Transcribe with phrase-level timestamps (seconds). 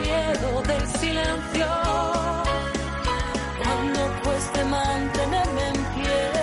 [0.00, 1.66] Miedo del silencio,
[3.62, 6.40] cuando cueste mantenerme en pie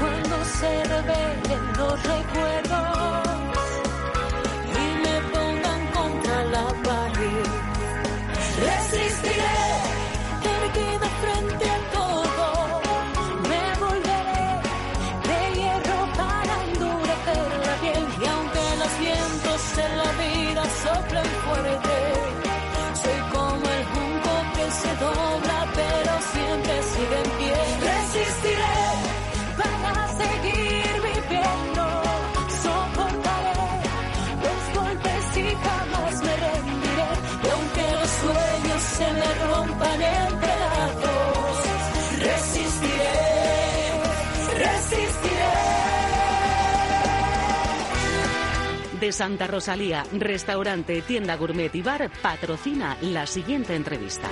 [0.00, 3.28] cuando se revelen los recuerdos
[4.80, 7.46] y me pongan contra la pared.
[8.66, 9.58] Resistiré,
[10.56, 10.99] erguida
[39.00, 41.58] se me rompan en pedazos,
[42.18, 43.18] resistiré,
[44.58, 45.52] resistiré.
[49.00, 54.28] De Santa Rosalía, restaurante, tienda gourmet y bar patrocina la siguiente entrevista.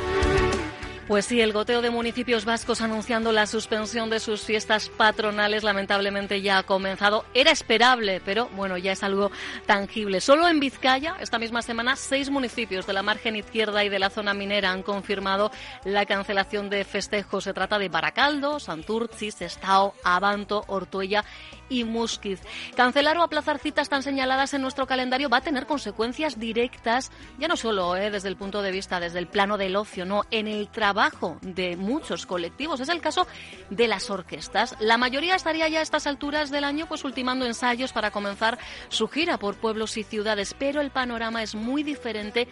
[1.08, 6.42] Pues sí, el goteo de municipios vascos anunciando la suspensión de sus fiestas patronales lamentablemente
[6.42, 7.24] ya ha comenzado.
[7.32, 9.30] Era esperable, pero bueno, ya es algo
[9.64, 10.20] tangible.
[10.20, 14.10] Solo en Vizcaya, esta misma semana, seis municipios de la margen izquierda y de la
[14.10, 15.50] zona minera han confirmado
[15.86, 17.44] la cancelación de festejos.
[17.44, 21.24] Se trata de Baracaldo, Santurci, Sestao, Abanto, Ortuella
[21.68, 22.40] y Musquiz.
[22.76, 27.48] Cancelar o aplazar citas tan señaladas en nuestro calendario va a tener consecuencias directas, ya
[27.48, 30.48] no solo eh, desde el punto de vista, desde el plano del ocio, no, en
[30.48, 32.80] el trabajo de muchos colectivos.
[32.80, 33.26] Es el caso
[33.70, 34.76] de las orquestas.
[34.80, 38.58] La mayoría estaría ya a estas alturas del año pues ultimando ensayos para comenzar
[38.88, 42.48] su gira por pueblos y ciudades, pero el panorama es muy diferente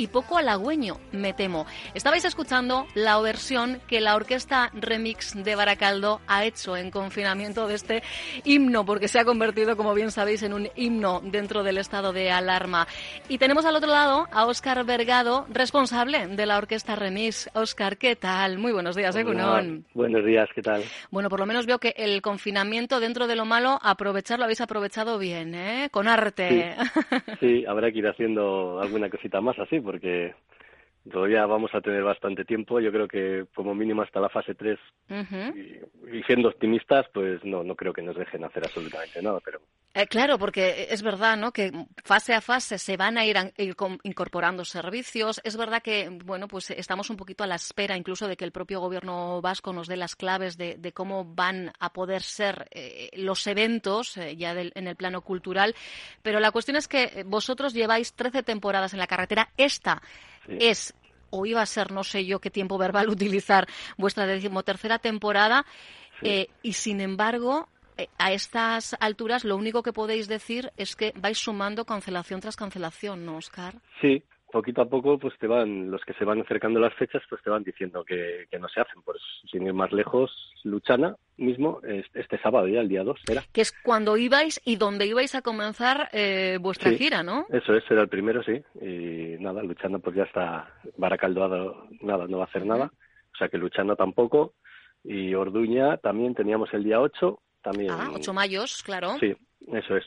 [0.00, 1.66] y poco halagüeño, me temo.
[1.92, 7.74] Estabais escuchando la versión que la orquesta Remix de Baracaldo ha hecho en confinamiento de
[7.74, 8.02] este
[8.44, 12.30] himno, porque se ha convertido, como bien sabéis, en un himno dentro del estado de
[12.30, 12.86] alarma.
[13.28, 17.50] Y tenemos al otro lado a Óscar Vergado, responsable de la orquesta Remix.
[17.52, 18.56] Óscar, ¿qué tal?
[18.56, 19.84] Muy buenos días, ¿eh, Gunón?
[19.92, 20.82] Buenos días, ¿qué tal?
[21.10, 24.62] Bueno, por lo menos veo que el confinamiento, dentro de lo malo, aprovechar lo habéis
[24.62, 25.88] aprovechado bien, ¿eh?
[25.90, 26.74] Con arte.
[26.78, 30.34] Sí, sí habrá que ir haciendo alguna cosita más así, porque
[31.10, 32.80] todavía vamos a tener bastante tiempo.
[32.80, 34.78] Yo creo que como mínimo hasta la fase 3,
[35.08, 35.58] Ujú.
[35.58, 39.60] y, y siendo optimistas, pues no, no creo que nos dejen hacer absolutamente nada, pero
[39.94, 41.50] Eh, claro, porque es verdad, ¿no?
[41.52, 41.72] Que
[42.04, 43.36] fase a fase se van a ir,
[44.04, 45.40] incorporando servicios.
[45.42, 48.52] Es verdad que, bueno, pues estamos un poquito a la espera incluso de que el
[48.52, 53.10] propio gobierno vasco nos dé las claves de, de cómo van a poder ser eh,
[53.14, 55.74] los eventos eh, ya del- en el plano cultural.
[56.22, 59.48] Pero la cuestión es que eh, vosotros lleváis 13 temporadas en la carretera.
[59.56, 60.00] Esta
[60.46, 60.56] Sí.
[60.60, 60.94] es
[61.30, 65.64] o iba a ser, no sé yo qué tiempo verbal utilizar, vuestra decimotercera temporada,
[66.20, 66.28] Sí.
[66.28, 71.12] eh, y sin embargo, eh, a estas alturas lo único que podéis decir es que
[71.16, 73.74] vais sumando cancelación tras cancelación, ¿no, Oscar?
[74.00, 77.42] sí, poquito a poco, pues te van, los que se van acercando las fechas, pues
[77.42, 79.02] te van diciendo que, que no se hacen.
[79.02, 79.18] Pues
[79.50, 80.30] sin ir más lejos,
[80.64, 83.42] Luchana mismo, es- este sábado ya, el día 2, era.
[83.52, 86.98] Que es cuando ibais y donde ibais a comenzar eh, vuestra Sí.
[86.98, 87.46] gira, ¿no?
[87.50, 88.62] Eso es, era el primero, sí.
[88.80, 92.92] Y nada, Luchana pues ya está, Baracaldo ha dado- nada, no va a hacer nada.
[93.32, 94.54] O sea que Luchana tampoco.
[95.02, 97.90] Y Orduña también teníamos el día 8, también.
[97.90, 99.16] Ah, ocho mayos, claro.
[99.18, 99.34] Sí,
[99.72, 100.04] eso es.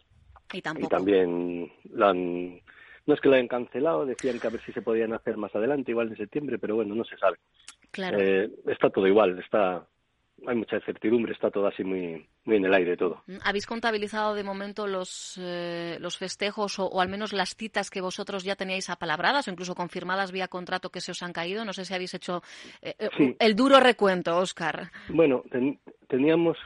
[0.54, 0.90] Y Y tampoco.
[0.90, 2.62] también lo han,
[3.06, 5.54] no es que lo hayan cancelado, decían que a ver si se podían hacer más
[5.56, 7.38] adelante, igual en septiembre, pero bueno, no se sabe.
[7.92, 8.18] Claro.
[8.20, 9.86] Eh, está todo igual, está
[10.48, 13.24] hay mucha incertidumbre, está todo así muy, muy en el aire todo.
[13.28, 17.90] Mm, ¿Habéis contabilizado de momento los, eh, los festejos o, o, al menos las citas
[17.90, 21.64] que vosotros ya teníais apalabradas o incluso confirmadas vía contrato que se os han caído?
[21.66, 22.42] No sé si habéis hecho
[22.82, 23.36] eh, eh Sí.
[23.40, 24.92] el duro recuento, Óscar.
[25.08, 26.58] Bueno, ten- teníamos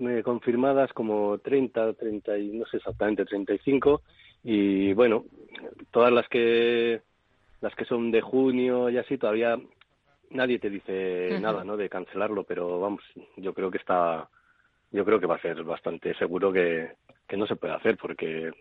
[0.00, 4.02] eh, confirmadas como 30, 30 y no sé exactamente 35
[4.48, 5.24] y bueno,
[5.90, 7.02] todas las que
[7.60, 9.58] las que son de junio y así todavía
[10.30, 11.76] nadie te dice nada, ¿no?
[11.76, 13.02] De cancelarlo, pero vamos,
[13.36, 14.28] yo creo que está
[14.92, 16.92] yo creo que va a ser bastante seguro que,
[17.26, 18.52] que no se puede hacer porque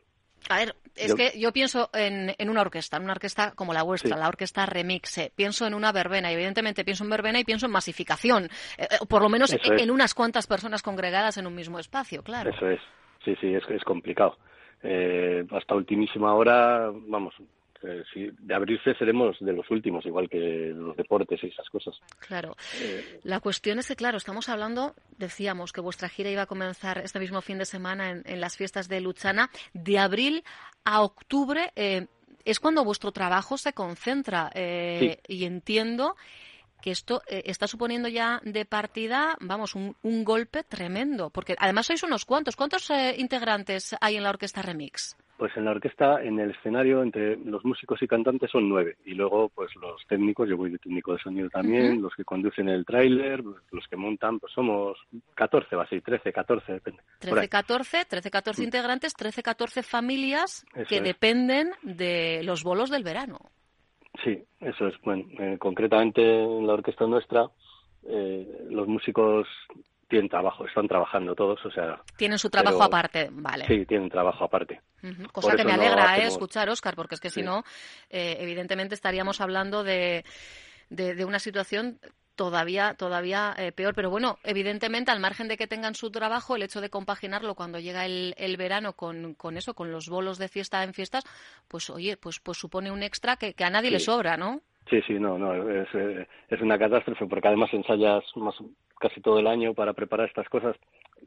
[0.50, 3.74] A ver, es Yo- que yo pienso en, en una orquesta, en una orquesta como
[3.74, 4.20] la vuestra, Sí.
[4.22, 5.32] la orquesta Remixe.
[5.36, 8.46] Pienso en una verbena, y evidentemente pienso en verbena y pienso en masificación.
[8.78, 12.24] Eh, eh, por lo menos en, en unas cuantas personas congregadas en un mismo espacio,
[12.24, 12.50] claro.
[12.50, 12.80] Eso es,
[13.24, 14.38] sí, sí, es, es complicado.
[14.88, 17.34] Eh, hasta ultimísima hora, vamos,
[17.84, 21.96] eh, si de abrirse seremos de los últimos, igual que los deportes y esas cosas.
[22.20, 22.56] Claro.
[22.82, 27.00] Eh, La cuestión es que, claro, estamos hablando, decíamos que vuestra gira iba a comenzar
[27.00, 29.50] este mismo fin de semana en, en las fiestas de Luchana.
[29.74, 30.44] De abril
[30.84, 32.08] a octubre eh,
[32.44, 34.52] es cuando vuestro trabajo se concentra.
[34.54, 36.16] eh, Y entiendo
[36.82, 41.30] que esto eh, está suponiendo ya de partida, vamos, un, un golpe tremendo.
[41.30, 42.56] Porque además sois unos cuantos.
[42.56, 45.18] ¿Cuántos eh, integrantes hay en la orquesta Remix?
[45.38, 48.96] Pues en la orquesta, en el escenario, entre los músicos y cantantes son nueve.
[49.04, 52.70] Y luego, pues los técnicos, yo voy de técnico de sonido también, los que conducen
[52.70, 54.98] el tráiler, los que montan, pues somos
[55.34, 57.02] 14 o así, 13, 14, depende.
[57.20, 57.48] por 13, ahí.
[57.50, 61.04] 14, 13, 14 integrantes, 13, 14 familias Eso que es.
[61.04, 63.40] dependen de los bolos del verano.
[64.24, 64.96] Sí, eso es.
[65.02, 67.50] Bueno, eh, concretamente en la orquesta nuestra,
[68.08, 69.48] eh, los músicos
[70.08, 73.66] tienen trabajo, están trabajando todos, o sea, Tienen su trabajo Pero- aparte, vale.
[73.66, 74.82] sí, tienen trabajo aparte.
[75.04, 75.28] Ujú.
[75.32, 77.46] Cosa que me no alegra eh, escuchar, Óscar, porque es que si Sí.
[77.46, 77.64] no,
[78.10, 80.24] eh, evidentemente estaríamos hablando de,
[80.90, 82.00] de, de una situación
[82.36, 83.94] todavía todavía eh, peor.
[83.96, 87.80] Pero bueno, evidentemente, al margen de que tengan su trabajo, el hecho de compaginarlo cuando
[87.80, 91.24] llega el, el verano con, con eso, con los bolos de fiesta en fiestas,
[91.68, 94.06] pues oye, pues, pues supone un extra que, que a nadie le Sí.
[94.06, 94.62] sobra, ¿no?
[94.90, 98.54] Sí, sí, no, no, es, eh, es una catástrofe porque además ensayas más,
[99.00, 100.76] casi todo el año para preparar estas cosas.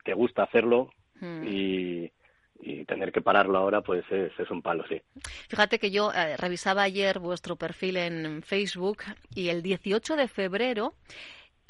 [0.05, 0.91] Te gusta hacerlo
[1.21, 1.45] Mm.
[1.49, 2.13] y,
[2.61, 5.01] y tener que pararlo ahora, pues es, es un palo, sí.
[5.49, 8.99] Fíjate que yo eh, revisaba ayer vuestro perfil en Facebook
[9.35, 10.95] y el 18 de febrero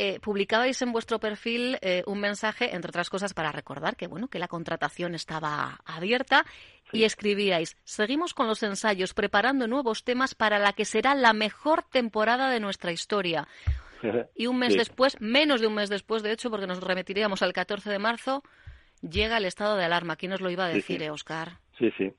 [0.00, 4.28] eh, publicabais en vuestro perfil eh, un mensaje, entre otras cosas, para recordar que bueno
[4.28, 6.44] que la contratación estaba abierta
[6.92, 11.82] y escribíais: seguimos con los ensayos, preparando nuevos temas para la que será la mejor
[11.82, 13.48] temporada de nuestra historia.
[14.36, 14.78] Y un mes Sí.
[14.78, 18.44] después, menos de un mes después, de hecho, porque nos remitiríamos al 14 de marzo,
[19.02, 20.16] llega el estado de alarma.
[20.16, 21.04] ¿Quién os lo iba a Sí, decir, sí.
[21.04, 21.48] eh, Oscar?
[21.78, 22.12] Sí, sí,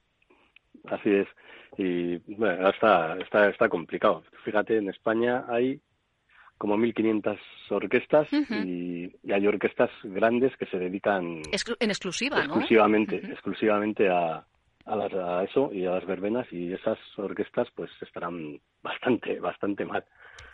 [0.89, 1.27] así es.
[1.77, 4.23] Y bueno, está, está, está complicado.
[4.43, 5.79] Fíjate, en España hay
[6.57, 7.39] como 1.500
[7.69, 12.43] orquestas y, y hay orquestas grandes que se dedican Exclu- en exclusiva, ¿no?
[12.43, 14.45] exclusivamente, exclusivamente a,
[14.89, 19.86] a, las- a eso y a las verbenas y esas orquestas pues estarán bastante, bastante
[19.86, 20.03] mal.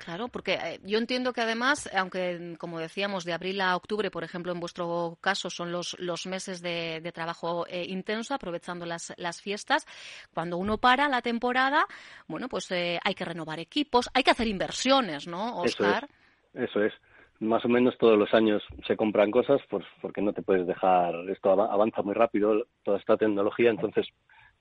[0.04, 4.24] Claro, porque eh, yo entiendo que además, aunque como decíamos, de abril a octubre, por
[4.24, 9.14] ejemplo, en vuestro caso son los, los meses de, de trabajo eh, intenso, aprovechando las,
[9.18, 9.88] las fiestas,
[10.34, 11.86] cuando uno para la temporada,
[12.28, 16.08] bueno, pues eh, hay que renovar equipos, hay que hacer inversiones, ¿no, Eso Oscar?
[16.54, 16.94] Eso es.
[17.40, 21.14] Más o menos todos los años se compran cosas pues, porque no te puedes dejar,
[21.30, 24.08] esto ava- avanza muy rápido, toda esta tecnología, entonces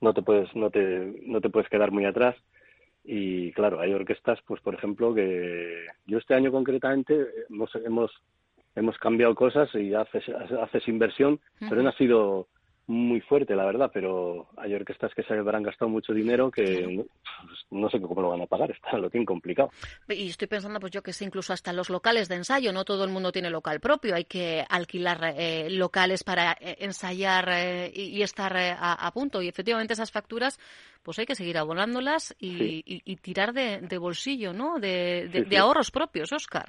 [0.01, 2.37] no te puedes, no te, no te puedes quedar muy atrás.
[3.05, 8.11] Y claro, hay orquestas, pues por ejemplo, que yo este año concretamente hemos, hemos,
[8.75, 12.49] hemos cambiado cosas y haces, haces inversión, pero no ha sido
[12.87, 17.05] muy fuerte, la verdad, pero hay orquestas que se habrán gastado mucho dinero que no,
[17.47, 19.71] pues, no sé cómo lo van a pagar, está, lo tienen complicado.
[20.09, 23.05] Y estoy pensando, pues yo que sé, incluso hasta los locales de ensayo, no todo
[23.05, 28.03] el mundo tiene local propio, hay que alquilar eh, locales para eh, ensayar eh, y,
[28.19, 29.41] y estar eh, a, a punto.
[29.41, 30.61] Y efectivamente esas facturas,
[31.03, 32.83] pues hay que seguir abonándolas y, Sí.
[32.87, 34.79] y- y tirar de, de bolsillo, ¿no?
[34.79, 35.57] De, de- Sí, de sí.
[35.57, 36.67] ahorros propios, Oscar.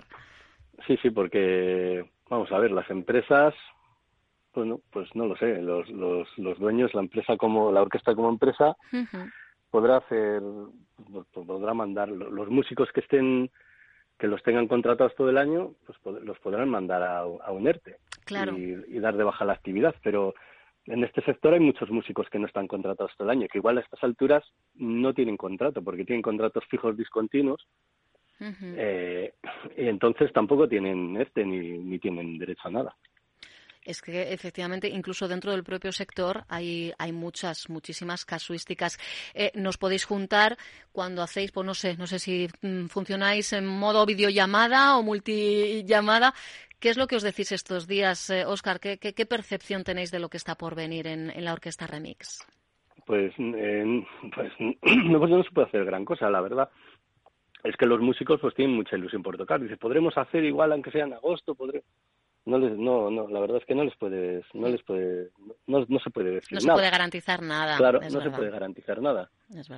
[0.88, 3.54] Sí, sí, porque, vamos a ver, las empresas,
[4.56, 8.30] bueno, pues no lo sé, los, los, los dueños, la empresa como, la orquesta como
[8.30, 8.76] empresa,
[9.70, 10.42] podrá hacer,
[11.12, 13.52] pues, podrá mandar, los músicos que estén,
[14.18, 17.98] que los tengan contratados todo el año, pues los podrán mandar a, a un ERTE
[18.26, 18.58] Claro.
[18.58, 20.34] y, y dar de baja la actividad, pero
[20.86, 23.78] en este sector hay muchos músicos que no están contratados todo el año, que igual
[23.78, 24.44] a estas alturas
[24.76, 27.68] no tienen contrato, porque tienen contratos fijos discontinuos
[28.78, 29.34] eh,
[29.78, 32.96] y entonces tampoco tienen este ni, ni tienen derecho a nada.
[33.86, 38.98] Es que efectivamente, incluso dentro del propio sector hay, hay muchas, muchísimas casuísticas.
[39.36, 40.58] Eh, nos podéis juntar
[40.92, 46.34] cuando hacéis, pues no sé, no sé si mm, funcionáis en modo videollamada o multillamada.
[46.80, 48.80] ¿Qué es lo que os decís estos días, Oscar?
[48.80, 52.46] ¿Qué, percepción tenéis de lo que está por venir en, la Orquesta Remix?
[53.06, 56.70] Pues, pues no, pues no se puede hacer gran cosa, la verdad
[57.66, 59.60] es que los músicos pues tienen mucha ilusión por tocar.
[59.60, 61.56] Dice, podremos hacer igual aunque sea en agosto,
[62.46, 65.30] no les no no la verdad es que no les puedes no les puede
[65.68, 69.02] no, no se puede decir no se puede garantizar nada claro no se puede garantizar
[69.02, 69.30] nada.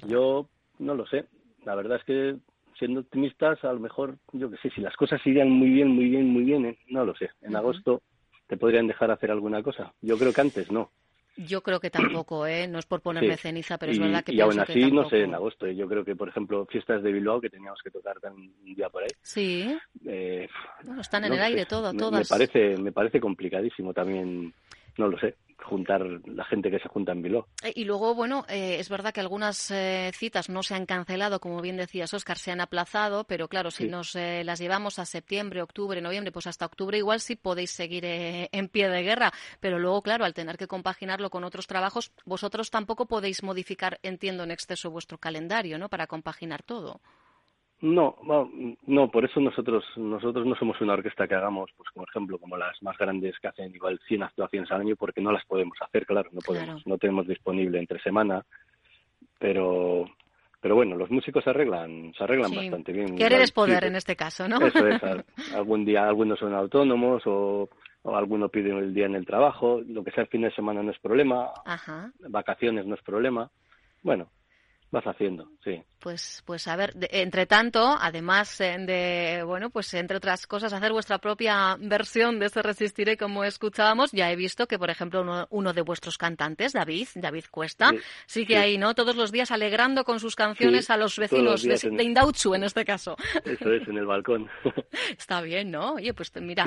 [0.08, 0.48] Yo
[0.80, 1.26] no lo sé.
[1.66, 2.36] La verdad es que
[2.78, 6.10] siendo optimistas a lo mejor yo que sé si las cosas irían muy bien muy
[6.10, 6.78] bien muy bien ¿eh?
[6.90, 7.30] no lo sé.
[7.42, 8.02] En agosto
[8.48, 9.94] te podrían dejar hacer alguna cosa.
[10.02, 10.92] Yo creo que antes no
[11.38, 12.68] yo creo que tampoco, ¿eh?
[12.68, 15.36] No es por ponerme ceniza, pero es verdad que Y aún así, no sé, en
[15.36, 15.68] agosto.
[15.68, 19.04] Yo creo que, por ejemplo, fiestas de Bilbao que teníamos que tocar un día por
[19.04, 19.10] ahí.
[19.22, 19.78] Sí.
[20.06, 20.48] Eh,
[21.00, 22.20] están en el aire todo, todas.
[22.20, 24.54] Me parece, me parece complicadísimo también,
[24.98, 25.36] no lo sé
[25.68, 27.48] juntar la gente que se junta en Biló.
[27.64, 31.40] Eh, y luego, bueno, eh, es verdad que algunas eh, citas no se han cancelado,
[31.40, 35.62] como bien decías, Oscar, se han aplazado, pero claro, si nos las llevamos a septiembre,
[35.62, 40.02] octubre, noviembre, pues hasta octubre igual sí podéis seguir en pie de guerra, pero luego,
[40.02, 44.90] claro, al tener que compaginarlo con otros trabajos, vosotros tampoco podéis modificar, entiendo, en exceso
[44.90, 47.02] vuestro calendario, ¿no?, para compaginar todo.
[47.80, 48.18] No,
[48.88, 52.58] no, por eso nosotros nosotros no somos una orquesta que hagamos, pues como ejemplo, como
[52.58, 56.06] las más grandes que hacen igual 100 actuaciones al año, porque no las podemos hacer,
[56.08, 58.44] claro, no podemos, no tenemos disponible entre semana,
[59.38, 60.06] pero
[60.60, 63.16] pero bueno, los músicos se arreglan, se arreglan bastante bien.
[63.16, 64.58] Querer es poder en este caso, ¿no?
[64.58, 65.00] Eso es,
[65.54, 67.70] algún día algunos son autónomos o,
[68.02, 70.82] o alguno pide el día en el trabajo, lo que sea el fin de semana
[70.82, 71.52] no es problema,
[72.28, 73.52] vacaciones no es problema.
[74.02, 74.30] Bueno,
[74.92, 75.84] vas haciendo, sí.
[76.00, 80.94] Pues, pues a ver, entre tanto, además eh, de, bueno, pues entre otras cosas, hacer
[80.94, 85.74] vuestra propia versión de ese Resistiré, como escuchábamos, ya he visto que, por ejemplo, uno,
[85.74, 87.92] de vuestros cantantes, David, David Cuesta,
[88.26, 88.94] sí, que ahí, ¿no?
[88.96, 92.00] Todos los días alegrando con sus canciones a los vecinos de, en...
[92.00, 93.18] Indauchu, en este caso.
[93.44, 94.48] Eso es, en el balcón.
[95.18, 95.96] Está bien, ¿no?
[95.96, 96.66] Oye, pues mira,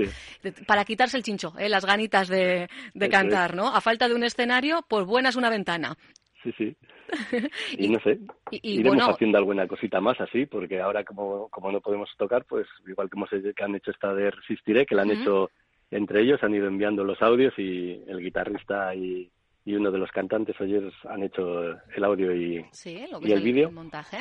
[0.67, 1.69] para quitarse el chincho, ¿eh?
[1.69, 3.75] las ganitas de, de cantar, ¿no?
[3.75, 5.97] A falta de un escenario, pues buena es una ventana.
[6.43, 6.77] Sí, sí.
[7.79, 8.19] y, no sé,
[8.51, 13.11] iremos haciendo alguna cosita más así, porque ahora como, como no podemos tocar, pues igual
[13.11, 15.51] como se, que han hecho esta de Resistiré, que la han hecho
[15.91, 19.31] entre ellos, han ido enviando los audios y el guitarrista y,
[19.65, 23.71] y uno de los cantantes ayer han hecho el audio y, y el, vídeo.
[23.71, 24.19] montaje.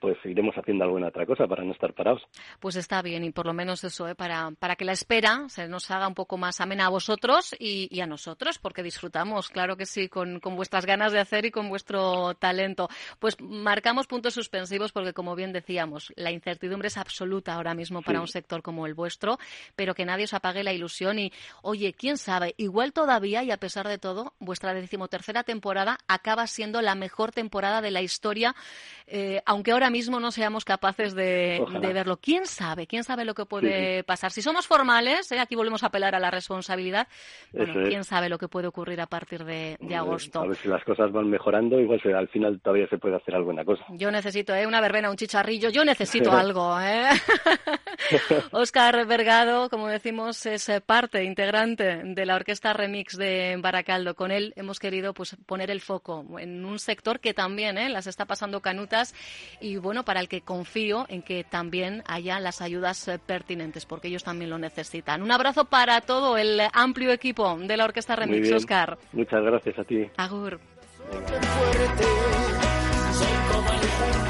[0.00, 2.22] Pues iremos haciendo alguna otra cosa para no estar parados.
[2.58, 4.14] Pues está bien y por lo menos eso, ¿eh?
[4.14, 8.00] para, para que la espera se nos haga un poco más amena a vosotros y,
[8.00, 11.68] a nosotros, porque disfrutamos, claro que sí, con, con, vuestras ganas de hacer y con
[11.68, 12.88] vuestro talento.
[13.18, 18.20] Pues marcamos puntos suspensivos porque, como bien decíamos, la incertidumbre es absoluta ahora mismo para
[18.20, 19.38] un sector como el vuestro,
[19.76, 21.30] pero que nadie os apague la ilusión y,
[21.62, 26.80] oye, quién sabe, igual todavía y a pesar de todo, vuestra decimotercera temporada acaba siendo
[26.80, 28.54] la mejor temporada de la historia,
[29.06, 32.18] eh, aunque ahora mismo no seamos capaces de, verlo.
[32.18, 32.86] ¿Quién sabe?
[32.86, 34.30] ¿Quién sabe lo que puede pasar?
[34.30, 37.08] Si somos formales, eh, aquí volvemos a apelar a la responsabilidad,
[37.52, 40.40] ¿quién sabe lo que puede ocurrir a partir de, agosto?
[40.40, 43.64] A ver si las cosas van mejorando, igual al final todavía se puede hacer alguna
[43.64, 43.84] cosa.
[43.90, 44.66] Yo necesito ¿eh?
[44.66, 46.80] una verbena, un chicharrillo, yo necesito algo.
[46.80, 47.08] ¿eh?
[48.52, 54.14] Oscar Vergado, como decimos, es parte integrante de la Orquesta Remix de Baracaldo.
[54.14, 57.88] Con él hemos querido pues, poner el foco en un sector que también ¿eh?
[57.88, 59.14] las está pasando canutas
[59.60, 64.08] y bueno, para el que confío en que también haya las ayudas eh, pertinentes, porque
[64.08, 65.22] ellos también lo necesitan.
[65.22, 68.98] Un abrazo para todo el amplio equipo de la Orquesta Remix, Oscar.
[69.12, 70.06] Muchas gracias a ti.
[70.16, 70.60] Agur.
[73.12, 74.29] Se